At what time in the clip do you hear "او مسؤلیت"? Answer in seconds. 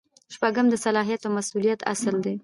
1.23-1.79